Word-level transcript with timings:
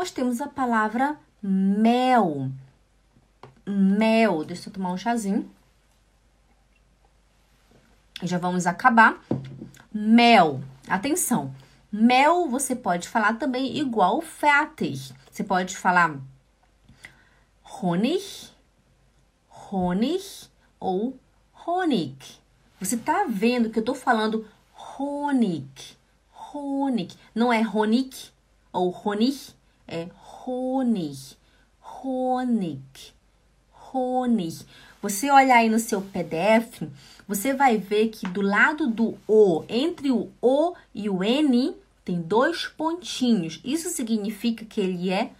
nós 0.00 0.10
temos 0.10 0.40
a 0.40 0.48
palavra 0.48 1.20
mel. 1.42 2.50
Mel. 3.66 4.42
Deixa 4.46 4.70
eu 4.70 4.72
tomar 4.72 4.92
um 4.92 4.96
chazinho. 4.96 5.50
Já 8.22 8.38
vamos 8.38 8.66
acabar. 8.66 9.22
Mel. 9.92 10.62
Atenção. 10.88 11.54
Mel 11.92 12.48
você 12.48 12.74
pode 12.74 13.10
falar 13.10 13.34
também 13.34 13.76
igual 13.76 14.22
fertig. 14.22 15.12
Você 15.30 15.44
pode 15.44 15.76
falar 15.76 16.18
Honig, 17.62 18.48
Honig 19.70 20.48
ou 20.80 21.14
Honig. 21.66 22.40
Você 22.80 22.96
tá 22.96 23.26
vendo 23.28 23.68
que 23.68 23.78
eu 23.78 23.84
tô 23.84 23.94
falando 23.94 24.48
Honig, 24.98 25.98
Honig. 26.32 27.14
Não 27.34 27.52
é 27.52 27.60
Honig 27.60 28.30
ou 28.72 28.98
Honig, 29.04 29.59
é 29.90 30.08
Honig, 30.46 31.36
Honig, 31.82 33.12
Honig. 33.92 34.64
Você 35.02 35.30
olha 35.30 35.56
aí 35.56 35.68
no 35.68 35.78
seu 35.78 36.00
PDF, 36.00 36.82
você 37.26 37.52
vai 37.52 37.76
ver 37.76 38.08
que 38.08 38.26
do 38.28 38.40
lado 38.40 38.86
do 38.86 39.18
O, 39.26 39.64
entre 39.68 40.10
o 40.10 40.30
O 40.40 40.74
e 40.94 41.08
o 41.08 41.24
N, 41.24 41.74
tem 42.04 42.20
dois 42.20 42.66
pontinhos. 42.66 43.60
Isso 43.64 43.88
significa 43.90 44.64
que 44.64 44.80
ele 44.80 45.10
é 45.10 45.30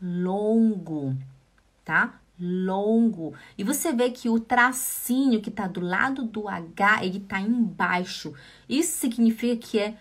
longo, 0.00 1.16
tá? 1.84 2.20
Longo. 2.38 3.34
E 3.58 3.62
você 3.62 3.92
vê 3.92 4.10
que 4.10 4.28
o 4.28 4.40
tracinho 4.40 5.42
que 5.42 5.50
tá 5.50 5.66
do 5.66 5.80
lado 5.80 6.24
do 6.24 6.48
H, 6.48 7.04
ele 7.04 7.20
tá 7.20 7.40
embaixo. 7.40 8.32
Isso 8.68 8.98
significa 8.98 9.56
que 9.56 9.78
é 9.78 9.96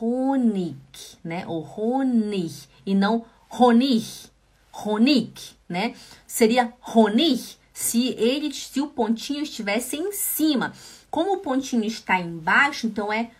Honig, 0.00 0.78
né? 1.22 1.44
Ou 1.46 1.66
Honig, 1.76 2.68
e 2.86 2.94
não 2.94 3.24
Honig. 3.50 4.30
Honig, 4.72 5.56
né? 5.68 5.94
Seria 6.26 6.72
Honig 6.94 7.58
se 7.72 8.08
ele, 8.10 8.52
se 8.54 8.80
o 8.80 8.88
pontinho 8.88 9.42
estivesse 9.42 9.96
em 9.96 10.12
cima. 10.12 10.72
Como 11.10 11.34
o 11.34 11.38
pontinho 11.38 11.84
está 11.84 12.20
embaixo, 12.20 12.86
então 12.86 13.12
é, 13.12 13.30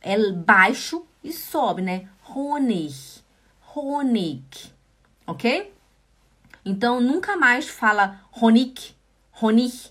é 0.00 0.30
baixo 0.32 1.04
e 1.24 1.32
sobe, 1.32 1.82
né? 1.82 2.08
Honig, 2.22 2.94
Honig, 3.74 4.72
ok? 5.26 5.72
Então, 6.64 7.00
nunca 7.00 7.36
mais 7.36 7.68
fala 7.68 8.20
Honig, 8.30 8.94
Honig. 9.40 9.90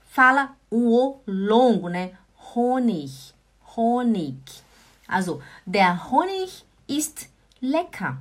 Fala 0.00 0.56
o 0.70 0.96
O 0.96 1.20
longo, 1.26 1.88
né? 1.88 2.16
Honig, 2.54 3.34
Honig. 3.76 4.40
Also, 5.06 5.42
der 5.66 6.10
Honig 6.10 6.64
ist 6.88 7.28
lecker. 7.60 8.16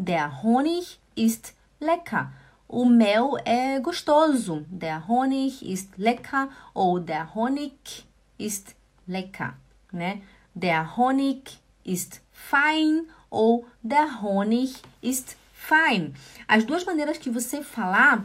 Der 0.00 0.44
Honig 0.44 1.00
ist 1.16 1.54
lecker. 1.80 2.32
O 2.68 2.84
mel 2.84 3.36
é 3.44 3.80
gostoso. 3.80 4.64
Der 4.70 5.08
Honig 5.08 5.60
ist 5.60 5.90
lecker 5.98 6.50
ou 6.72 7.00
der 7.00 7.34
Honig 7.34 8.06
ist 8.38 8.76
lecker, 9.08 9.54
né? 9.90 10.22
Der 10.54 10.96
Honig 10.96 11.58
ist 11.84 12.20
fein 12.30 13.08
ou 13.28 13.66
der 13.82 14.22
Honig 14.22 14.80
ist 15.02 15.36
fein. 15.52 16.14
As 16.46 16.64
duas 16.64 16.84
maneiras 16.84 17.18
que 17.18 17.28
você 17.28 17.64
falar 17.64 18.24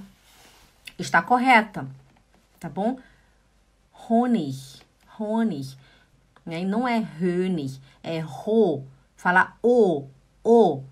está 1.00 1.24
correta, 1.24 1.88
tá 2.60 2.70
bom? 2.70 3.00
Honig, 4.08 4.80
Honig, 5.18 5.76
né? 6.46 6.64
não 6.64 6.88
é 6.88 7.04
Honig, 7.20 7.82
é 8.04 8.20
ro. 8.20 8.86
Fala 9.16 9.58
o, 9.64 10.08
o, 10.44 10.84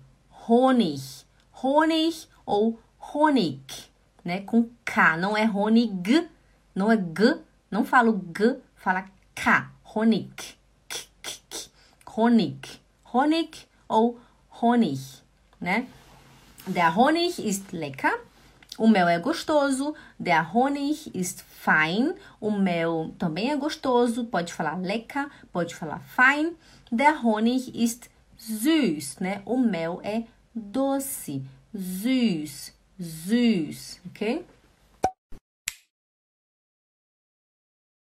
Honig, 0.48 1.24
Honig 1.62 2.28
ou 2.44 2.80
Honig, 2.98 3.90
né? 4.24 4.40
Com 4.40 4.68
K, 4.84 5.16
não 5.16 5.36
é 5.36 5.48
Honig, 5.48 6.28
não 6.74 6.90
é 6.90 6.96
G, 6.96 7.38
não 7.70 7.84
falo 7.84 8.20
G, 8.36 8.56
fala 8.74 9.04
K, 9.34 9.70
Honig, 9.94 10.58
k, 10.88 10.98
k. 11.22 11.70
Honig, 12.16 12.80
Honig 13.04 13.68
ou 13.88 14.18
Honig, 14.60 15.00
né? 15.60 15.86
Der 16.66 16.96
Honig 16.96 17.38
ist 17.38 17.72
lecker. 17.72 18.20
O 18.78 18.86
mel 18.86 19.08
é 19.08 19.18
gostoso. 19.18 19.94
Der 20.18 20.54
Honig 20.54 21.10
ist 21.14 21.42
fein. 21.42 22.14
O 22.40 22.50
mel 22.50 23.14
também 23.18 23.50
é 23.50 23.56
gostoso. 23.56 24.24
Pode 24.24 24.52
falar 24.52 24.76
lecker, 24.80 25.28
pode 25.52 25.74
falar 25.74 26.00
fein. 26.00 26.56
Der 26.90 27.24
Honig 27.24 27.70
ist 27.74 28.08
süß, 28.42 29.20
né? 29.20 29.42
O 29.44 29.56
mel 29.56 29.98
é 30.02 30.24
doce. 30.54 31.42
Süß, 31.74 32.72
süß, 32.98 34.00
ok? 34.06 34.44